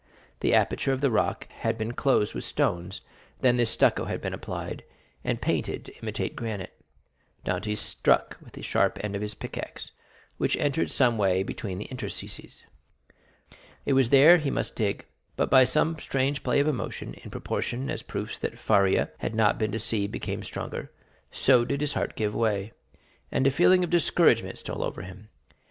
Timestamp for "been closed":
1.77-2.33